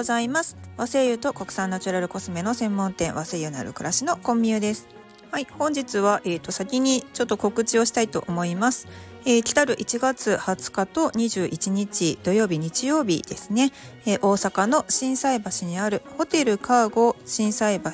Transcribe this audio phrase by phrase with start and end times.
[0.00, 0.56] ございます。
[0.78, 4.88] 和精油と国産ナチュラルコスメの専門店和精油なる暮らしのコンミュです。
[5.30, 8.88] はい本日はえっ、ー、と先にちょっと告知をしたいと思います。
[9.26, 13.72] えー、来たる1月20日と21日土曜日日曜日ですね、
[14.06, 17.90] えー、大阪の心斎橋にあるホテルカーゴ心斎橋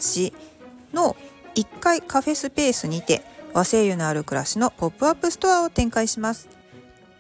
[0.95, 1.17] の
[1.57, 6.49] 1階カフェスペースにて和精油のある暮らしのポップアップストアを展開します。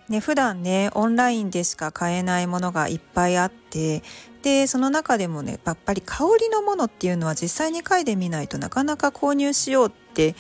[0.09, 4.03] ね、普段ね、オンラインでしか買えないものがいっぱいあって、
[4.43, 10.37] で、その中でもね、やっぱり香りのものっていうのは実際に嗅いでみないとなかなか購入しようって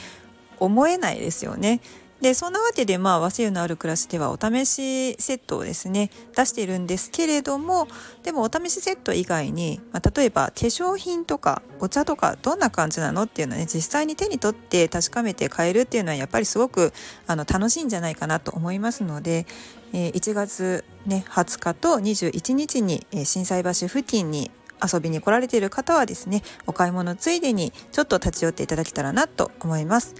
[0.60, 1.80] 思えないですよね。
[2.20, 7.88] でそんなわけでまあ和製油のある暮らしではお試しセットをですね出しているんですけれども
[8.22, 16.92] でもお試しセット以外に、まあ、例えば化粧品とかお茶とかどんな感じなのっていうのはね実際に手に取って確かめて買えるっていうのはやっぱりすごく
[17.26, 19.46] あの楽しいんじゃないかなと思いますので、
[19.92, 24.50] えー、1月、ね、20日と21日に、えー、心斎橋付近に
[24.82, 30.14] 遊びに来られている方はですねお買い物ついでにちょっと立ち寄っていただけたらなと思います。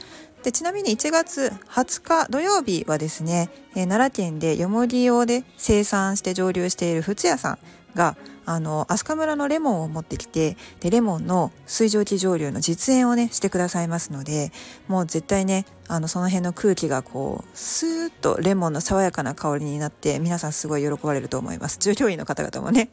[0.47, 7.59] でちなみに1月20日土曜日はですね、えー、奈良県でよもぎ用で生産して蒸留している仏屋さん
[7.97, 14.53] があの飛鳥村のレモンを持ってきてでレモンの水蒸気蒸留の実演をねしてくださいますので
[14.87, 21.79] もう絶対ねあのその辺の空気がこうスーッとレモンの爽やかな香りになって皆さんすごい喜ばれると思います。
[21.81, 22.91] 従業員の方々もね。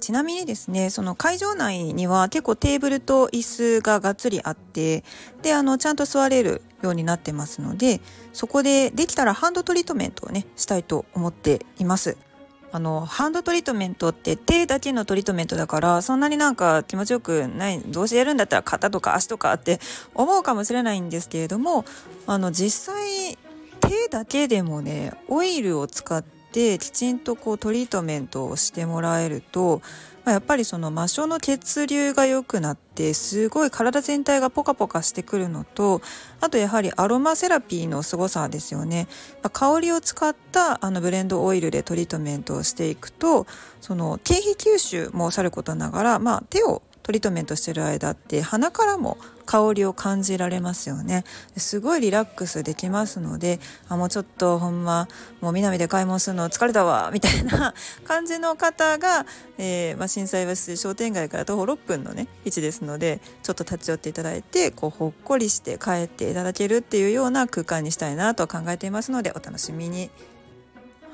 [0.00, 5.02] ちなみにですね、その会場内には結構テーブルと椅子ががっつりあって、
[5.42, 8.00] で、あの、ちゃんと座れるようになってますので、
[8.34, 12.18] そこでできたらハンドトリートメントをね、したいと思っています。
[12.70, 19.80] あの、ハンドトリートメントって手だけのトリートメントだから、そんなになんか気持ちよくない、どうせやるんだったら肩とか足とかって
[20.14, 21.86] 思うかもしれないんですけれども、
[22.26, 23.38] あの、実際
[23.80, 29.82] 手だけでもね、オイルを使っててきちんとこうトリートメントをしてもらえると、
[30.24, 36.00] まあ、やっぱりその魔性の血流が良くなってすごい体全体がポカポカしてくるのと
[36.40, 39.06] あとやはりアロマセラピーの凄さですよね、
[39.42, 43.46] まあ、香りを使ったあのブレンドオイルでトリートメントをしていくと
[43.80, 49.16] その経費吸収もさることながら、まあ、手をトリートメントしてる間って鼻からも
[49.48, 51.24] 香りを感じられますよね
[51.56, 55.08] すごいリラックスできますのであもうちょっとほんま
[55.40, 57.72] もう南で買い物するの疲れたわみたいな
[58.04, 59.24] 感じの方が、
[59.56, 70.10] えー、まあ、震災橋商店街から徒歩6分のね位置ですのでちょっと立ち寄っていただいてこうほっこりして帰っていただけるっていうような空間にしたいなと考えていますのでお楽しみに。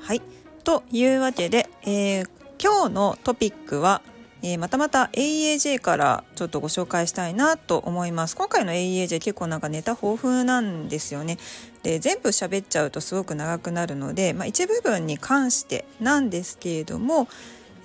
[0.01, 0.21] はい
[0.65, 2.29] というわけで、えー、
[2.61, 4.01] 今日のトピックは
[4.47, 11.39] 「えー、またまた AEAJ からちょっとご紹介したいなと思います今回の AEAJ 結構なんかネタ豊富なんですよね
[11.81, 17.27] で全部喋っちゃうとすごく長くなるので、まあ、一部分に関してなんですけれども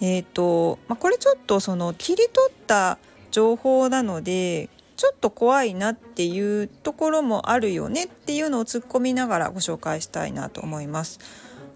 [0.03, 2.99] え、ー、と、まあ、これちょっとその切り取った
[3.31, 11.21] 情報なのでちょっと怖いなっていうところもあるよねっていうのを突っ込みながらご紹介したいなと思います。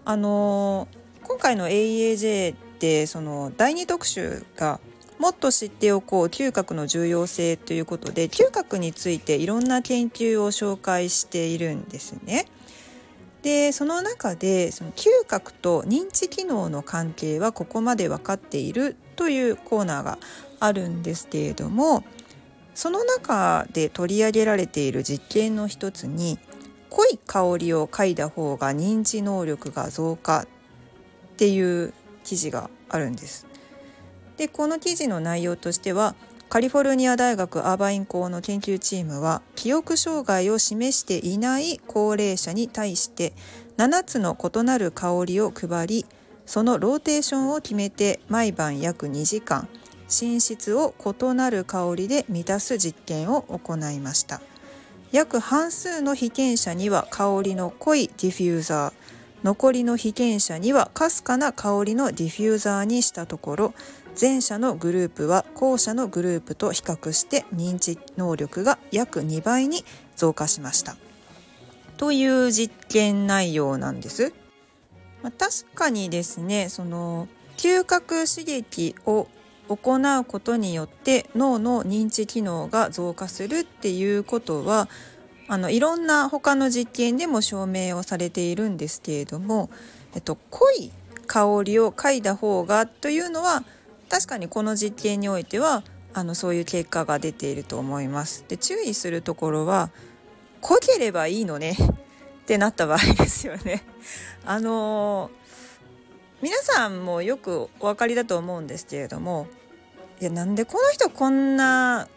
[0.05, 4.79] あのー、今回の AEAJ ってその第2特集が
[5.17, 12.45] もっと知っておこう嗅覚の重要性ということで嗅覚についていろんな研究を紹介しているんですね。
[13.41, 20.17] でその中でその嗅覚と認知機能の関係はここまで分かっているというコーナーが
[20.59, 22.03] あるんですけれども
[22.73, 26.39] その中で取り上げられている実験の一つに
[26.89, 30.47] 濃い香りを嗅いだ方が認知能力が増加
[31.35, 31.93] っていう
[32.25, 33.47] 記事があるんです。
[34.35, 36.15] でこの記事の内容としては
[36.49, 43.33] カリフォルニア大学アーバイン校の研究チームは記憶障害を示していない高齢者に対して
[43.77, 46.05] 7つの異なる香りを配り
[46.45, 49.67] そのローテーションを決めて毎晩約2時間
[50.07, 54.41] 寝室を異なる香りで満たす実験を行いました
[55.11, 58.93] 約半数の被験者には香りの濃いディフューザー
[59.43, 63.73] 残りの被験者にはかすかな香りのディフューザーにしたところ
[64.19, 69.83] 前者のグループは後者のグループと比較して認知能力が約2倍に
[70.15, 70.95] 増加しました
[71.97, 74.33] という実験内容なんです。
[75.21, 77.27] まあ、確かにですねその
[77.57, 79.27] 嗅覚刺激を
[79.67, 84.87] 行うことによって脳の認知機能が増加するっていうことは
[85.47, 89.69] あのいろんな他の実験でも証明をされているんですけれども、
[90.15, 90.91] えっと、濃い
[91.27, 93.63] 香りを嗅いだ方がというのは
[94.09, 95.83] 確かにこの実験においては
[96.13, 98.45] あのそういう結果が出ていると思います。
[98.47, 99.89] で注意するところは
[100.61, 103.83] 濃ければいいのねってなった場合ですよね。
[104.45, 105.29] あの
[106.41, 109.47] 皆さんもよくお分かりだと思うんですけれども
[110.21, 112.07] いやなんでこの人こんな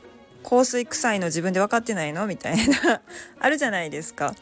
[0.42, 2.26] 香水臭いの自分で分かってないの？
[2.26, 3.00] みたいな
[3.38, 4.34] あるじゃないですか。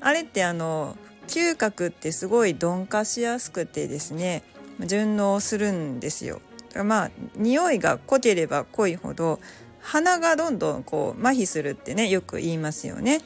[0.00, 0.96] あれってあの
[1.28, 4.42] 嗅覚ってすごい鈍化しやすくてですね
[4.80, 6.40] 順応するんですよ。
[6.68, 9.40] だからまあ匂いが濃ければ濃いほど
[9.80, 13.22] 鼻がどんどんこう麻痺するってねよく言いますよね。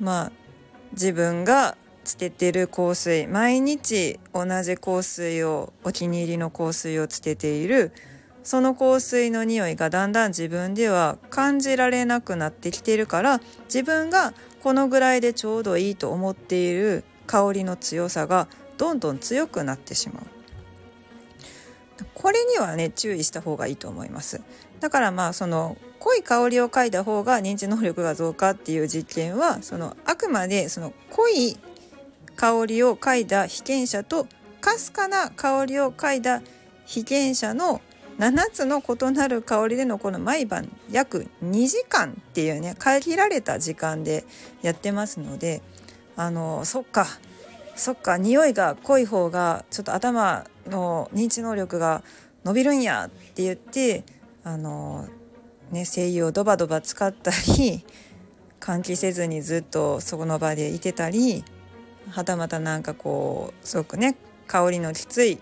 [0.00, 0.32] まあ
[0.92, 7.92] 自分がつけてる香水毎日同じ香水をお気に入りの香水をつけている
[8.46, 18.46] その香水の匂いがだんだん自分では感じられなくなってきてるから自分がこのぐらいでちょうどいいと思っている香りの強さが
[18.78, 20.24] どんどん強くなってしまう。
[22.14, 24.40] これにはね注意した方がいいと思います。
[24.78, 31.58] だからまあその濃い香りを嗅いだ方が認知能力が増加っていう実験はそのあくまでその濃い
[32.36, 34.28] 香りを嗅いだ被験者と
[34.60, 36.42] かすかな香りを嗅いだ
[36.84, 37.80] 被験者の
[38.18, 44.24] 7つの異なる香りでのこの毎晩約2時間っていうね限られた時間で
[44.62, 45.62] やってますので
[46.16, 47.06] あのそっか
[47.74, 52.02] そっか匂いが濃い方がちょっと頭の認知能力が
[52.44, 54.04] 伸びるんやって言って
[54.44, 55.06] あの
[55.70, 57.84] ね精油をドバドバ使ったり
[58.60, 61.44] 換気せずにずっとそこの場でいてたり
[62.10, 64.16] はたまたなんかこうすごくね
[64.46, 65.38] 香りのきつい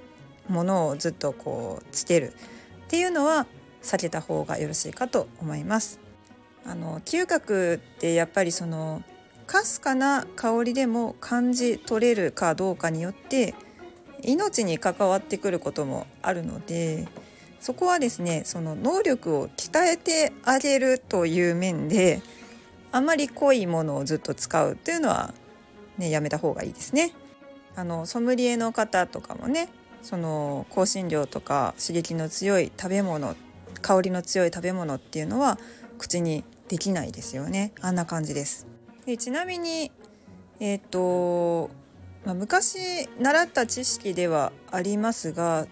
[0.48, 2.32] ものをずっとこうつける。
[2.84, 3.46] っていうのは
[3.82, 6.00] 避けた方がよろしいかと思います。
[6.66, 9.02] あの嗅覚ってやっぱりその
[9.46, 13.54] かすかな香りでも感じ取れるかどうかによって
[14.22, 17.06] 命に関わってくることもあるので
[17.60, 22.22] そこはですねその能力を鍛えてあげるという面で
[22.92, 25.34] あまり濃いものをずっと使うっていうのは
[25.98, 27.12] ねやめた方がいいですね。
[27.76, 29.68] あのソムリエの方とかもね
[30.04, 33.34] その香辛料とか刺激の強い食べ物
[33.80, 35.58] 香りの強い食べ物っていうのは
[35.98, 38.66] 口にできないですよねあんな感じです。
[39.06, 39.90] でちなみに
[40.60, 41.70] えっ、と、
[42.24, 45.66] まあ、昔習った知識ではありますが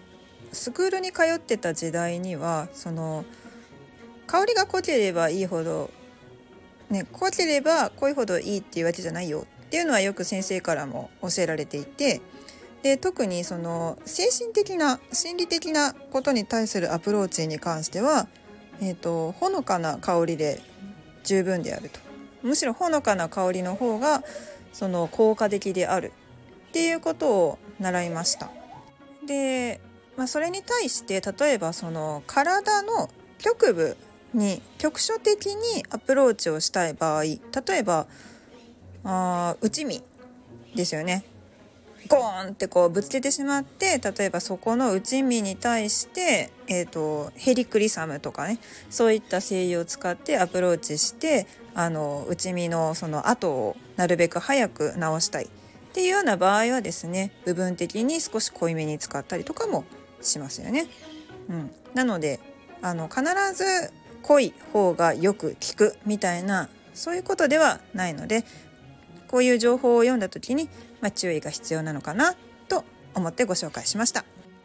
[0.51, 3.25] スクールに通ってた時代にはその
[4.27, 5.89] 香りが濃ければいいほど
[6.89, 12.21] ね濃ければ濃いほどいいっていうわけじゃないよっていうのはよく先生からも教えられていて
[12.83, 18.27] で特にその精神的な心理的なことに対するアプローチに関しては、
[18.81, 20.61] えーと、ほのかな香りで
[21.23, 21.99] 十分であると
[22.43, 24.21] むしろほのかな香りの方が
[24.73, 26.11] その効果的である
[26.69, 28.49] っていうことを習いました。
[29.25, 29.79] で、
[30.17, 33.97] まあ、それに対して例えばその体の局部
[34.33, 37.39] に局所的にアプローチをしたい場合例
[37.77, 38.07] えば
[39.05, 40.01] あ内身
[40.75, 41.23] ですよね
[42.07, 48.59] ゴーンってこうぶつけてしまって例えばそこの内身に対して、えーと、ヘリクリサムとかね
[48.89, 55.47] そういった精油を使ってアプローチしてあの内身のその跡をなるべく早く治したいっ
[55.93, 59.85] ていうような場合はですね部分的に少し濃いめに使ったりとかも
[60.21, 60.87] しますよね。
[61.49, 62.39] うん、なので
[62.81, 63.21] あの必
[63.53, 63.91] ず
[64.23, 68.43] 濃い方がよく効くみたいなそういうことではないので
[69.33, 70.69] こういう情報を読んだ時に
[71.01, 72.35] まあ、注意が必要なのかな
[72.69, 72.85] と
[73.15, 74.23] 思ってご紹介しました。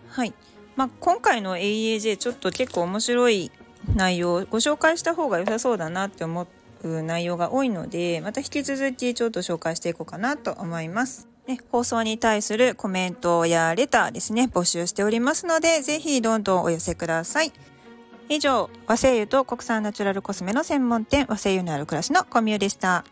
[0.08, 0.34] はい
[0.76, 3.50] まあ、今回の AEAJ ちょっと結構面白い
[3.96, 6.46] 内容ご紹介した方が良さそうだなって思
[6.84, 11.26] う内容が多いのでまた引き続きちょっと紹介していこうかなと思います。
[11.48, 17.52] ね、放送に対するコメントやレターですね募集しておりますのでぜひどんどんお寄せください。
[18.28, 23.04] 以上和製油と国産ナチュラルコスメの専門店和製油のある暮らしのコミュでした。